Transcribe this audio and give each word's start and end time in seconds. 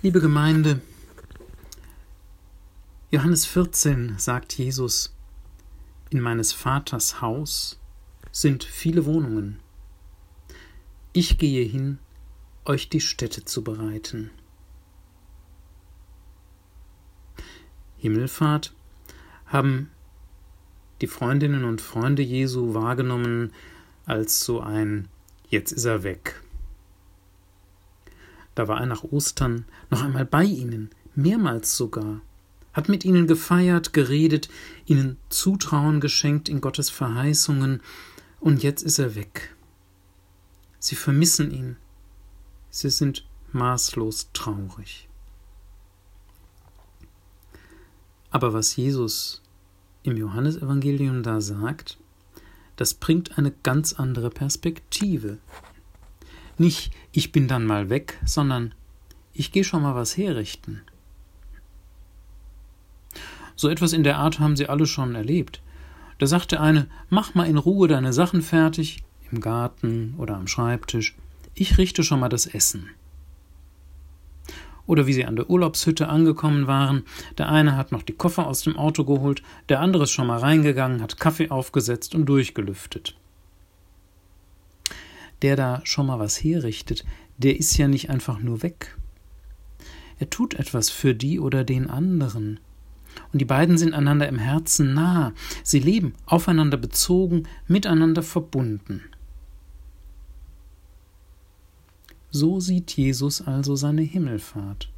Liebe 0.00 0.20
Gemeinde, 0.20 0.80
Johannes 3.10 3.46
14 3.46 4.16
sagt 4.16 4.56
Jesus, 4.56 5.12
in 6.10 6.20
meines 6.20 6.52
Vaters 6.52 7.20
Haus 7.20 7.80
sind 8.30 8.62
viele 8.62 9.06
Wohnungen. 9.06 9.58
Ich 11.12 11.36
gehe 11.36 11.64
hin, 11.64 11.98
euch 12.64 12.88
die 12.88 13.00
Stätte 13.00 13.44
zu 13.44 13.64
bereiten. 13.64 14.30
Himmelfahrt 17.96 18.72
haben 19.46 19.90
die 21.00 21.08
Freundinnen 21.08 21.64
und 21.64 21.80
Freunde 21.80 22.22
Jesu 22.22 22.72
wahrgenommen 22.72 23.52
als 24.06 24.44
so 24.44 24.60
ein 24.60 25.08
Jetzt 25.48 25.72
ist 25.72 25.86
er 25.86 26.04
weg. 26.04 26.40
Da 28.58 28.66
war 28.66 28.80
er 28.80 28.86
nach 28.86 29.04
Ostern 29.04 29.66
noch 29.88 30.02
einmal 30.02 30.24
bei 30.24 30.42
ihnen, 30.42 30.90
mehrmals 31.14 31.76
sogar, 31.76 32.22
hat 32.72 32.88
mit 32.88 33.04
ihnen 33.04 33.28
gefeiert, 33.28 33.92
geredet, 33.92 34.48
ihnen 34.84 35.16
Zutrauen 35.28 36.00
geschenkt 36.00 36.48
in 36.48 36.60
Gottes 36.60 36.90
Verheißungen, 36.90 37.80
und 38.40 38.64
jetzt 38.64 38.82
ist 38.82 38.98
er 38.98 39.14
weg. 39.14 39.54
Sie 40.80 40.96
vermissen 40.96 41.52
ihn. 41.52 41.76
Sie 42.68 42.90
sind 42.90 43.24
maßlos 43.52 44.30
traurig. 44.32 45.08
Aber 48.30 48.54
was 48.54 48.74
Jesus 48.74 49.40
im 50.02 50.16
Johannesevangelium 50.16 51.22
da 51.22 51.40
sagt, 51.40 51.96
das 52.74 52.94
bringt 52.94 53.38
eine 53.38 53.52
ganz 53.62 53.92
andere 53.92 54.30
Perspektive. 54.30 55.38
Nicht, 56.58 56.92
ich 57.12 57.30
bin 57.30 57.46
dann 57.46 57.64
mal 57.64 57.88
weg, 57.88 58.18
sondern 58.24 58.74
ich 59.32 59.52
gehe 59.52 59.62
schon 59.62 59.82
mal 59.82 59.94
was 59.94 60.16
herrichten. 60.16 60.82
So 63.54 63.68
etwas 63.68 63.92
in 63.92 64.02
der 64.02 64.18
Art 64.18 64.40
haben 64.40 64.56
sie 64.56 64.68
alle 64.68 64.86
schon 64.86 65.14
erlebt. 65.14 65.62
Da 66.18 66.26
sagte 66.26 66.60
eine, 66.60 66.88
mach 67.10 67.34
mal 67.34 67.46
in 67.46 67.58
Ruhe 67.58 67.86
deine 67.86 68.12
Sachen 68.12 68.42
fertig, 68.42 69.04
im 69.30 69.40
Garten 69.40 70.14
oder 70.18 70.36
am 70.36 70.48
Schreibtisch, 70.48 71.14
ich 71.54 71.78
richte 71.78 72.02
schon 72.02 72.18
mal 72.18 72.28
das 72.28 72.46
Essen. 72.46 72.90
Oder 74.86 75.06
wie 75.06 75.12
sie 75.12 75.26
an 75.26 75.36
der 75.36 75.48
Urlaubshütte 75.50 76.08
angekommen 76.08 76.66
waren, 76.66 77.04
der 77.36 77.50
eine 77.50 77.76
hat 77.76 77.92
noch 77.92 78.02
die 78.02 78.14
Koffer 78.14 78.46
aus 78.48 78.62
dem 78.62 78.76
Auto 78.76 79.04
geholt, 79.04 79.42
der 79.68 79.80
andere 79.80 80.04
ist 80.04 80.10
schon 80.10 80.26
mal 80.26 80.38
reingegangen, 80.38 81.02
hat 81.02 81.20
Kaffee 81.20 81.50
aufgesetzt 81.50 82.16
und 82.16 82.26
durchgelüftet 82.26 83.14
der 85.42 85.56
da 85.56 85.80
schon 85.84 86.06
mal 86.06 86.18
was 86.18 86.42
herrichtet, 86.42 87.04
der 87.36 87.58
ist 87.58 87.76
ja 87.76 87.88
nicht 87.88 88.10
einfach 88.10 88.40
nur 88.40 88.62
weg. 88.62 88.96
Er 90.18 90.30
tut 90.30 90.54
etwas 90.54 90.90
für 90.90 91.14
die 91.14 91.38
oder 91.38 91.64
den 91.64 91.88
anderen. 91.88 92.60
Und 93.32 93.40
die 93.40 93.44
beiden 93.44 93.78
sind 93.78 93.94
einander 93.94 94.28
im 94.28 94.38
Herzen 94.38 94.94
nah. 94.94 95.32
Sie 95.62 95.78
leben 95.78 96.14
aufeinander 96.26 96.76
bezogen, 96.76 97.44
miteinander 97.66 98.22
verbunden. 98.22 99.02
So 102.30 102.60
sieht 102.60 102.90
Jesus 102.92 103.40
also 103.40 103.74
seine 103.76 104.02
Himmelfahrt. 104.02 104.90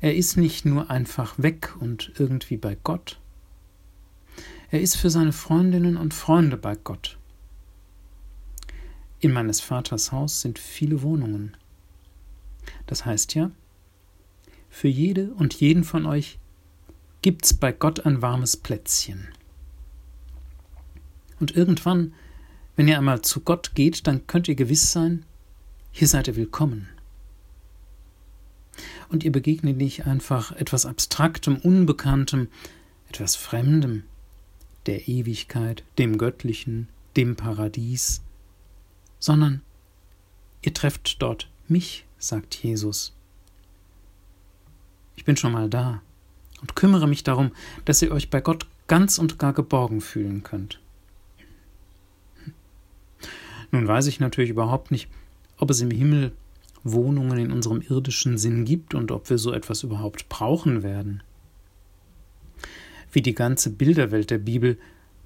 Er 0.00 0.14
ist 0.14 0.36
nicht 0.36 0.64
nur 0.64 0.90
einfach 0.90 1.34
weg 1.38 1.74
und 1.80 2.12
irgendwie 2.18 2.56
bei 2.56 2.76
Gott. 2.82 3.20
Er 4.70 4.80
ist 4.80 4.96
für 4.96 5.10
seine 5.10 5.32
Freundinnen 5.32 5.96
und 5.96 6.14
Freunde 6.14 6.56
bei 6.56 6.76
Gott. 6.76 7.18
In 9.22 9.32
meines 9.32 9.60
Vaters 9.60 10.10
Haus 10.10 10.40
sind 10.40 10.58
viele 10.58 11.00
Wohnungen. 11.02 11.56
Das 12.86 13.04
heißt 13.04 13.36
ja, 13.36 13.52
für 14.68 14.88
jede 14.88 15.30
und 15.34 15.54
jeden 15.54 15.84
von 15.84 16.06
euch 16.06 16.40
gibt's 17.22 17.54
bei 17.54 17.70
Gott 17.70 18.04
ein 18.04 18.20
warmes 18.20 18.56
Plätzchen. 18.56 19.28
Und 21.38 21.54
irgendwann, 21.54 22.14
wenn 22.74 22.88
ihr 22.88 22.98
einmal 22.98 23.22
zu 23.22 23.42
Gott 23.42 23.76
geht, 23.76 24.08
dann 24.08 24.26
könnt 24.26 24.48
ihr 24.48 24.56
gewiss 24.56 24.90
sein, 24.90 25.24
hier 25.92 26.08
seid 26.08 26.26
ihr 26.26 26.34
willkommen. 26.34 26.88
Und 29.08 29.22
ihr 29.22 29.30
begegnet 29.30 29.76
nicht 29.76 30.04
einfach 30.04 30.50
etwas 30.50 30.84
Abstraktem, 30.84 31.58
Unbekanntem, 31.58 32.48
etwas 33.08 33.36
Fremdem, 33.36 34.02
der 34.86 35.06
Ewigkeit, 35.06 35.84
dem 35.96 36.18
Göttlichen, 36.18 36.88
dem 37.16 37.36
Paradies, 37.36 38.20
sondern 39.22 39.62
ihr 40.62 40.74
trefft 40.74 41.22
dort 41.22 41.48
mich, 41.68 42.04
sagt 42.18 42.56
Jesus. 42.56 43.14
Ich 45.14 45.24
bin 45.24 45.36
schon 45.36 45.52
mal 45.52 45.70
da 45.70 46.02
und 46.60 46.74
kümmere 46.74 47.06
mich 47.06 47.22
darum, 47.22 47.52
dass 47.84 48.02
ihr 48.02 48.10
euch 48.10 48.30
bei 48.30 48.40
Gott 48.40 48.66
ganz 48.88 49.18
und 49.18 49.38
gar 49.38 49.52
geborgen 49.52 50.00
fühlen 50.00 50.42
könnt. 50.42 50.80
Nun 53.70 53.86
weiß 53.86 54.08
ich 54.08 54.18
natürlich 54.18 54.50
überhaupt 54.50 54.90
nicht, 54.90 55.08
ob 55.56 55.70
es 55.70 55.80
im 55.80 55.92
Himmel 55.92 56.32
Wohnungen 56.82 57.38
in 57.38 57.52
unserem 57.52 57.80
irdischen 57.80 58.38
Sinn 58.38 58.64
gibt 58.64 58.92
und 58.92 59.12
ob 59.12 59.30
wir 59.30 59.38
so 59.38 59.52
etwas 59.52 59.84
überhaupt 59.84 60.28
brauchen 60.28 60.82
werden. 60.82 61.22
Wie 63.12 63.22
die 63.22 63.36
ganze 63.36 63.70
Bilderwelt 63.70 64.30
der 64.30 64.38
Bibel, 64.38 64.78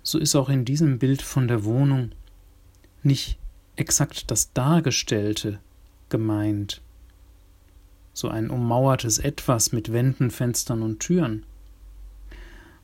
so 0.03 0.19
ist 0.19 0.37
auch 0.37 0.51
in 0.51 0.67
diesem 0.67 0.99
Bild 0.99 1.23
von 1.23 1.49
der 1.49 1.65
Wohnung 1.65 2.11
nicht 3.03 3.39
exakt 3.77 4.31
das 4.31 4.53
Dargestellte 4.53 5.61
gemeint. 6.09 6.83
So 8.13 8.29
ein 8.29 8.51
ummauertes 8.51 9.19
Etwas 9.19 9.73
mit 9.73 9.93
Wänden, 9.93 10.31
Fenstern 10.31 10.83
und 10.83 11.01
Türen, 11.01 11.45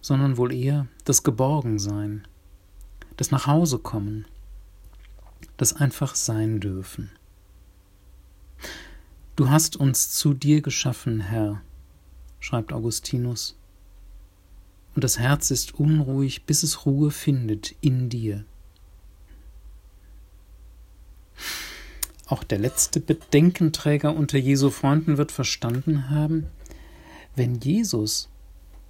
sondern 0.00 0.36
wohl 0.36 0.52
eher 0.52 0.86
das 1.04 1.22
Geborgensein, 1.22 2.26
das 3.16 3.30
Nachhausekommen, 3.30 4.26
das 5.56 5.72
einfach 5.74 6.14
sein 6.14 6.60
dürfen. 6.60 7.10
Du 9.34 9.48
hast 9.48 9.76
uns 9.76 10.10
zu 10.10 10.34
dir 10.34 10.60
geschaffen, 10.60 11.20
Herr, 11.20 11.62
schreibt 12.38 12.72
Augustinus, 12.72 13.56
und 14.94 15.04
das 15.04 15.18
Herz 15.18 15.50
ist 15.50 15.74
unruhig, 15.74 16.44
bis 16.44 16.62
es 16.62 16.84
Ruhe 16.84 17.10
findet 17.10 17.74
in 17.80 18.10
dir. 18.10 18.44
Auch 22.32 22.44
der 22.44 22.58
letzte 22.58 22.98
Bedenkenträger 22.98 24.16
unter 24.16 24.38
Jesu 24.38 24.70
Freunden 24.70 25.18
wird 25.18 25.30
verstanden 25.30 26.08
haben, 26.08 26.46
wenn 27.36 27.60
Jesus, 27.60 28.30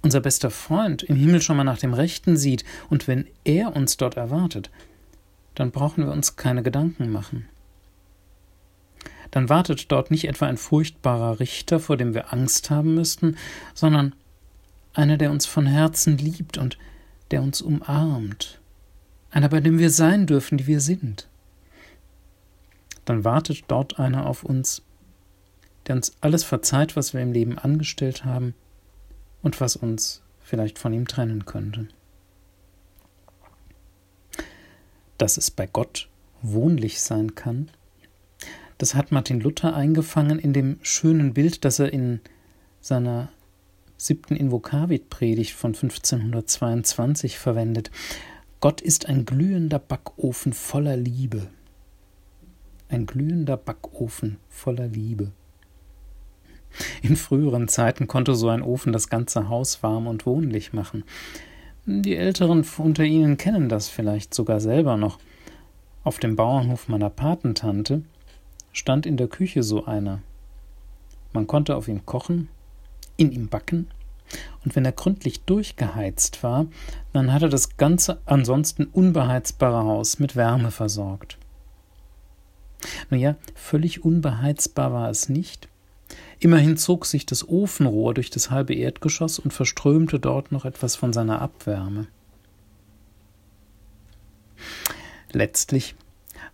unser 0.01 0.21
bester 0.21 0.49
Freund, 0.49 1.03
im 1.03 1.17
Himmel 1.17 1.41
schon 1.41 1.57
mal 1.57 1.65
nach 1.65 1.77
dem 1.77 1.93
Rechten 1.93 2.37
sieht 2.37 2.63
und 2.89 3.05
wenn 3.05 3.27
er 3.43 3.75
uns 3.75 3.97
dort 3.97 4.15
erwartet, 4.15 4.71
dann 5.55 5.71
brauchen 5.71 6.05
wir 6.05 6.13
uns 6.13 6.37
keine 6.37 6.63
Gedanken 6.63 7.11
machen. 7.11 7.49
Dann 9.29 9.49
wartet 9.49 9.91
dort 9.91 10.09
nicht 10.09 10.29
etwa 10.29 10.45
ein 10.45 10.55
furchtbarer 10.55 11.41
Richter, 11.41 11.81
vor 11.81 11.97
dem 11.97 12.13
wir 12.13 12.31
Angst 12.31 12.69
haben 12.69 12.95
müssten, 12.95 13.35
sondern 13.73 14.15
einer, 14.93 15.17
der 15.17 15.31
uns 15.31 15.45
von 15.45 15.65
Herzen 15.65 16.17
liebt 16.17 16.57
und 16.57 16.77
der 17.31 17.41
uns 17.41 17.61
umarmt, 17.61 18.61
einer, 19.31 19.49
bei 19.49 19.59
dem 19.59 19.79
wir 19.79 19.89
sein 19.89 20.27
dürfen, 20.27 20.57
die 20.57 20.67
wir 20.67 20.79
sind 20.79 21.27
dann 23.05 23.23
wartet 23.23 23.65
dort 23.67 23.99
einer 23.99 24.25
auf 24.25 24.43
uns, 24.43 24.81
der 25.87 25.95
uns 25.95 26.13
alles 26.21 26.43
verzeiht, 26.43 26.95
was 26.95 27.13
wir 27.13 27.21
im 27.21 27.33
Leben 27.33 27.57
angestellt 27.57 28.25
haben 28.25 28.53
und 29.41 29.59
was 29.59 29.75
uns 29.75 30.21
vielleicht 30.39 30.79
von 30.79 30.93
ihm 30.93 31.07
trennen 31.07 31.45
könnte. 31.45 31.87
Dass 35.17 35.37
es 35.37 35.51
bei 35.51 35.67
Gott 35.67 36.09
wohnlich 36.41 37.01
sein 37.01 37.35
kann, 37.35 37.69
das 38.77 38.95
hat 38.95 39.11
Martin 39.11 39.39
Luther 39.39 39.75
eingefangen 39.75 40.39
in 40.39 40.53
dem 40.53 40.79
schönen 40.81 41.33
Bild, 41.33 41.63
das 41.63 41.79
er 41.79 41.93
in 41.93 42.19
seiner 42.81 43.29
siebten 43.97 44.35
Invokavit-Predigt 44.35 45.53
von 45.53 45.73
1522 45.73 47.37
verwendet. 47.37 47.91
Gott 48.59 48.81
ist 48.81 49.05
ein 49.05 49.25
glühender 49.25 49.79
Backofen 49.79 50.51
voller 50.53 50.97
Liebe 50.97 51.47
ein 52.89 53.05
glühender 53.05 53.57
Backofen 53.57 54.37
voller 54.49 54.87
Liebe. 54.87 55.31
In 57.01 57.15
früheren 57.15 57.67
Zeiten 57.67 58.07
konnte 58.07 58.35
so 58.35 58.49
ein 58.49 58.61
Ofen 58.61 58.93
das 58.93 59.09
ganze 59.09 59.49
Haus 59.49 59.83
warm 59.83 60.07
und 60.07 60.25
wohnlich 60.25 60.73
machen. 60.73 61.03
Die 61.85 62.15
Älteren 62.15 62.65
unter 62.77 63.03
Ihnen 63.03 63.37
kennen 63.37 63.69
das 63.69 63.89
vielleicht 63.89 64.33
sogar 64.33 64.59
selber 64.59 64.97
noch. 64.97 65.19
Auf 66.03 66.19
dem 66.19 66.35
Bauernhof 66.35 66.87
meiner 66.87 67.09
Patentante 67.09 68.03
stand 68.71 69.05
in 69.05 69.17
der 69.17 69.27
Küche 69.27 69.63
so 69.63 69.85
einer. 69.85 70.19
Man 71.33 71.47
konnte 71.47 71.75
auf 71.75 71.87
ihm 71.87 72.05
kochen, 72.05 72.49
in 73.17 73.31
ihm 73.31 73.49
backen, 73.49 73.87
und 74.63 74.75
wenn 74.75 74.85
er 74.85 74.91
gründlich 74.91 75.43
durchgeheizt 75.43 76.43
war, 76.43 76.65
dann 77.11 77.33
hat 77.33 77.43
er 77.43 77.49
das 77.49 77.77
ganze 77.77 78.19
ansonsten 78.25 78.85
unbeheizbare 78.85 79.83
Haus 79.83 80.19
mit 80.19 80.35
Wärme 80.35 80.71
versorgt. 80.71 81.37
Naja, 83.09 83.35
völlig 83.55 84.03
unbeheizbar 84.03 84.91
war 84.93 85.09
es 85.09 85.29
nicht, 85.29 85.69
Immerhin 86.39 86.77
zog 86.77 87.05
sich 87.05 87.25
das 87.25 87.47
Ofenrohr 87.47 88.13
durch 88.13 88.29
das 88.29 88.51
halbe 88.51 88.73
Erdgeschoss 88.73 89.39
und 89.39 89.53
verströmte 89.53 90.19
dort 90.19 90.51
noch 90.51 90.65
etwas 90.65 90.95
von 90.95 91.13
seiner 91.13 91.41
Abwärme. 91.41 92.07
Letztlich 95.31 95.95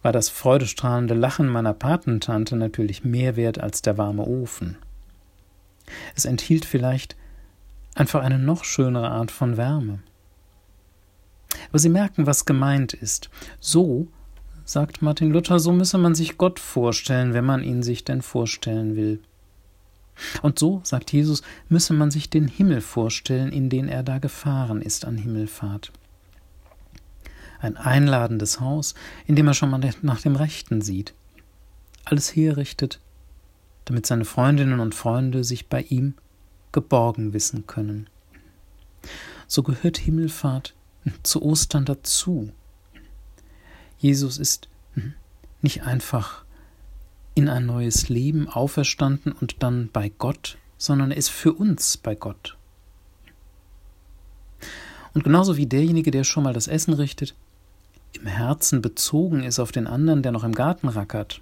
war 0.01 0.11
das 0.11 0.29
freudestrahlende 0.29 1.13
Lachen 1.13 1.47
meiner 1.47 1.73
Patentante 1.73 2.55
natürlich 2.55 3.03
mehr 3.03 3.35
wert 3.35 3.59
als 3.59 3.81
der 3.81 3.97
warme 3.97 4.25
Ofen. 4.25 4.77
Es 6.15 6.25
enthielt 6.25 6.65
vielleicht 6.65 7.15
einfach 7.95 8.21
eine 8.21 8.39
noch 8.39 8.63
schönere 8.63 9.09
Art 9.09 9.31
von 9.31 9.57
Wärme. 9.57 9.99
Aber 11.69 11.79
Sie 11.79 11.89
merken, 11.89 12.27
was 12.27 12.45
gemeint 12.45 12.93
ist. 12.93 13.29
So, 13.59 14.07
sagt 14.69 15.01
Martin 15.01 15.31
Luther, 15.31 15.57
so 15.57 15.71
müsse 15.71 15.97
man 15.97 16.13
sich 16.13 16.37
Gott 16.37 16.59
vorstellen, 16.59 17.33
wenn 17.33 17.43
man 17.43 17.63
ihn 17.63 17.81
sich 17.81 18.03
denn 18.03 18.21
vorstellen 18.21 18.95
will. 18.95 19.19
Und 20.43 20.59
so, 20.59 20.79
sagt 20.83 21.11
Jesus, 21.11 21.41
müsse 21.69 21.93
man 21.93 22.11
sich 22.11 22.29
den 22.29 22.47
Himmel 22.47 22.81
vorstellen, 22.81 23.51
in 23.51 23.71
den 23.71 23.87
er 23.87 24.03
da 24.03 24.19
gefahren 24.19 24.83
ist 24.83 25.05
an 25.05 25.17
Himmelfahrt. 25.17 25.91
Ein 27.59 27.77
einladendes 27.77 28.59
Haus, 28.59 28.93
in 29.25 29.35
dem 29.35 29.47
er 29.47 29.55
schon 29.55 29.71
mal 29.71 29.81
nach 30.03 30.21
dem 30.21 30.35
Rechten 30.35 30.81
sieht, 30.81 31.15
alles 32.05 32.35
herrichtet, 32.35 32.99
damit 33.85 34.05
seine 34.05 34.25
Freundinnen 34.25 34.79
und 34.79 34.93
Freunde 34.93 35.43
sich 35.43 35.65
bei 35.65 35.81
ihm 35.81 36.13
geborgen 36.73 37.33
wissen 37.33 37.65
können. 37.65 38.07
So 39.47 39.63
gehört 39.63 39.97
Himmelfahrt 39.97 40.75
zu 41.23 41.41
Ostern 41.41 41.85
dazu. 41.85 42.51
Jesus 43.99 44.37
ist 44.37 44.69
nicht 45.61 45.83
einfach 45.83 46.43
in 47.35 47.49
ein 47.49 47.65
neues 47.65 48.09
Leben 48.09 48.47
auferstanden 48.47 49.33
und 49.33 49.61
dann 49.61 49.89
bei 49.91 50.09
Gott, 50.17 50.57
sondern 50.77 51.11
er 51.11 51.17
ist 51.17 51.29
für 51.29 51.53
uns 51.53 51.97
bei 51.97 52.15
Gott. 52.15 52.57
Und 55.13 55.23
genauso 55.23 55.57
wie 55.57 55.65
derjenige, 55.65 56.11
der 56.11 56.23
schon 56.23 56.43
mal 56.43 56.53
das 56.53 56.67
Essen 56.67 56.93
richtet, 56.93 57.35
im 58.13 58.25
Herzen 58.25 58.81
bezogen 58.81 59.43
ist 59.43 59.59
auf 59.59 59.71
den 59.71 59.87
anderen, 59.87 60.23
der 60.23 60.31
noch 60.31 60.43
im 60.43 60.55
Garten 60.55 60.87
rackert. 60.87 61.41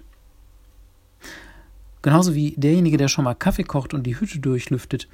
Genauso 2.02 2.34
wie 2.34 2.54
derjenige, 2.56 2.96
der 2.96 3.08
schon 3.08 3.24
mal 3.24 3.34
Kaffee 3.34 3.64
kocht 3.64 3.94
und 3.94 4.04
die 4.04 4.18
Hütte 4.18 4.38
durchlüftet, 4.38 5.08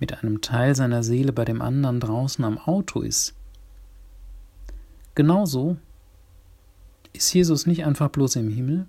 mit 0.00 0.22
einem 0.22 0.40
Teil 0.40 0.74
seiner 0.74 1.02
Seele 1.02 1.32
bei 1.32 1.44
dem 1.44 1.62
anderen 1.62 2.00
draußen 2.00 2.44
am 2.44 2.58
Auto 2.58 3.00
ist. 3.00 3.34
Genauso 5.14 5.76
ist 7.14 7.32
Jesus 7.32 7.66
nicht 7.66 7.86
einfach 7.86 8.10
bloß 8.10 8.36
im 8.36 8.50
Himmel, 8.50 8.86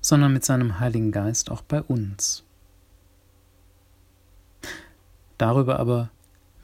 sondern 0.00 0.32
mit 0.32 0.44
seinem 0.44 0.80
Heiligen 0.80 1.12
Geist 1.12 1.50
auch 1.50 1.62
bei 1.62 1.82
uns. 1.82 2.44
Darüber 5.38 5.78
aber 5.78 6.10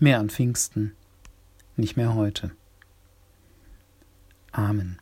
mehr 0.00 0.18
an 0.18 0.30
Pfingsten, 0.30 0.92
nicht 1.76 1.96
mehr 1.96 2.14
heute. 2.14 2.50
Amen. 4.50 4.98